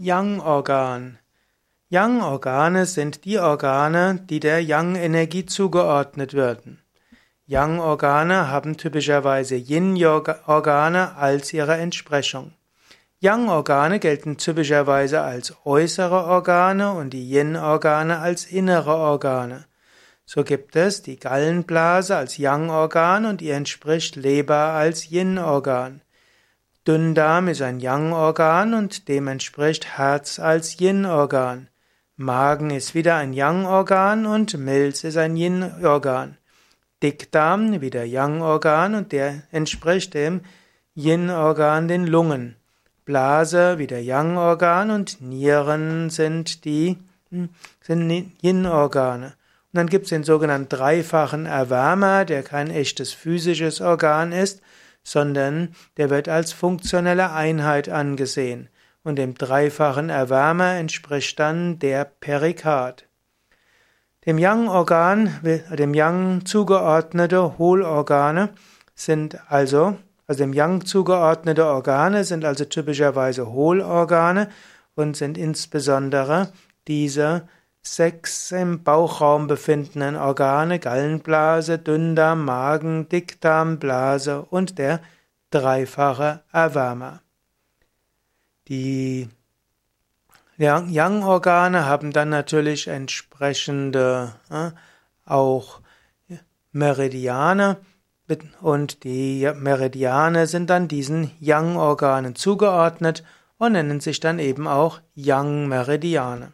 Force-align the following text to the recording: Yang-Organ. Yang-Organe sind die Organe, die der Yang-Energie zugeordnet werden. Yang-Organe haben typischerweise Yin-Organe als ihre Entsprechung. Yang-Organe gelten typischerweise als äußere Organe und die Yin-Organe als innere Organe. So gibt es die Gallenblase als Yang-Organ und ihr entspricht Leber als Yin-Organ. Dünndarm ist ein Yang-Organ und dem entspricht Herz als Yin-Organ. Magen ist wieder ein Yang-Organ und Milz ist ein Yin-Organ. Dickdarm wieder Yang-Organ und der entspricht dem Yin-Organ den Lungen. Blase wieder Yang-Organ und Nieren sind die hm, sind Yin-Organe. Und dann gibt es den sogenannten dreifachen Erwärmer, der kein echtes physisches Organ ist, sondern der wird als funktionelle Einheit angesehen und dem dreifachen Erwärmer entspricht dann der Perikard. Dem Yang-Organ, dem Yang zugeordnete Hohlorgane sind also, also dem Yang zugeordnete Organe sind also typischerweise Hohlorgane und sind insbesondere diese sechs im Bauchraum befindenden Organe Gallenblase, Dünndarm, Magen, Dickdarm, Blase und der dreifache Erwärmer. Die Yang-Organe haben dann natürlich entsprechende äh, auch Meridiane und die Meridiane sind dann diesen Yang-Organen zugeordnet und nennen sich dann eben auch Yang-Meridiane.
Yang-Organ. 0.00 1.18
Yang-Organe 1.90 2.86
sind 2.86 3.24
die 3.24 3.40
Organe, 3.40 4.20
die 4.30 4.38
der 4.38 4.62
Yang-Energie 4.62 5.44
zugeordnet 5.44 6.34
werden. 6.34 6.78
Yang-Organe 7.48 8.48
haben 8.48 8.76
typischerweise 8.76 9.56
Yin-Organe 9.56 11.16
als 11.16 11.52
ihre 11.52 11.78
Entsprechung. 11.78 12.52
Yang-Organe 13.18 13.98
gelten 13.98 14.36
typischerweise 14.36 15.22
als 15.22 15.56
äußere 15.64 16.26
Organe 16.26 16.92
und 16.92 17.10
die 17.10 17.28
Yin-Organe 17.28 18.20
als 18.20 18.46
innere 18.46 18.94
Organe. 18.94 19.64
So 20.24 20.44
gibt 20.44 20.76
es 20.76 21.02
die 21.02 21.18
Gallenblase 21.18 22.16
als 22.16 22.36
Yang-Organ 22.36 23.26
und 23.26 23.42
ihr 23.42 23.56
entspricht 23.56 24.14
Leber 24.14 24.74
als 24.74 25.10
Yin-Organ. 25.10 26.02
Dünndarm 26.88 27.48
ist 27.48 27.60
ein 27.60 27.80
Yang-Organ 27.80 28.72
und 28.72 29.08
dem 29.08 29.28
entspricht 29.28 29.98
Herz 29.98 30.38
als 30.38 30.80
Yin-Organ. 30.80 31.68
Magen 32.16 32.70
ist 32.70 32.94
wieder 32.94 33.16
ein 33.16 33.34
Yang-Organ 33.34 34.24
und 34.24 34.56
Milz 34.56 35.04
ist 35.04 35.18
ein 35.18 35.36
Yin-Organ. 35.36 36.38
Dickdarm 37.02 37.82
wieder 37.82 38.04
Yang-Organ 38.04 38.94
und 38.94 39.12
der 39.12 39.42
entspricht 39.50 40.14
dem 40.14 40.40
Yin-Organ 40.94 41.88
den 41.88 42.06
Lungen. 42.06 42.56
Blase 43.04 43.76
wieder 43.76 43.98
Yang-Organ 43.98 44.90
und 44.90 45.20
Nieren 45.20 46.08
sind 46.08 46.64
die 46.64 46.96
hm, 47.28 47.50
sind 47.82 48.32
Yin-Organe. 48.40 49.26
Und 49.26 49.34
dann 49.74 49.88
gibt 49.88 50.04
es 50.04 50.08
den 50.08 50.24
sogenannten 50.24 50.70
dreifachen 50.70 51.44
Erwärmer, 51.44 52.24
der 52.24 52.42
kein 52.42 52.70
echtes 52.70 53.12
physisches 53.12 53.82
Organ 53.82 54.32
ist, 54.32 54.62
sondern 55.08 55.74
der 55.96 56.10
wird 56.10 56.28
als 56.28 56.52
funktionelle 56.52 57.32
Einheit 57.32 57.88
angesehen 57.88 58.68
und 59.02 59.16
dem 59.16 59.34
dreifachen 59.34 60.10
Erwärmer 60.10 60.74
entspricht 60.74 61.38
dann 61.38 61.78
der 61.78 62.04
Perikard. 62.04 63.08
Dem 64.26 64.36
Yang-Organ, 64.36 65.40
dem 65.70 65.94
Yang 65.94 66.44
zugeordnete 66.44 67.56
Hohlorgane 67.56 68.50
sind 68.94 69.38
also, 69.50 69.96
also 70.26 70.44
dem 70.44 70.52
Yang 70.52 70.84
zugeordnete 70.84 71.64
Organe 71.64 72.24
sind 72.24 72.44
also 72.44 72.66
typischerweise 72.66 73.50
Hohlorgane 73.50 74.48
und 74.94 75.16
sind 75.16 75.38
insbesondere 75.38 76.52
diese 76.86 77.48
sechs 77.94 78.52
im 78.52 78.82
Bauchraum 78.82 79.46
befindenden 79.46 80.16
Organe 80.16 80.78
Gallenblase, 80.78 81.78
Dünndarm, 81.78 82.44
Magen, 82.44 83.08
Dickdarm, 83.08 83.78
Blase 83.78 84.42
und 84.42 84.78
der 84.78 85.00
dreifache 85.50 86.42
Erwärmer. 86.52 87.20
Die 88.68 89.28
Yang-Organe 90.58 91.86
haben 91.86 92.12
dann 92.12 92.28
natürlich 92.30 92.88
entsprechende 92.88 94.34
äh, 94.50 94.70
auch 95.24 95.80
Meridiane 96.72 97.78
und 98.60 99.04
die 99.04 99.50
Meridiane 99.54 100.46
sind 100.46 100.68
dann 100.68 100.88
diesen 100.88 101.30
Yang-Organen 101.40 102.34
zugeordnet 102.34 103.24
und 103.56 103.72
nennen 103.72 104.00
sich 104.00 104.20
dann 104.20 104.38
eben 104.38 104.66
auch 104.66 105.00
Yang-Meridiane. 105.14 106.52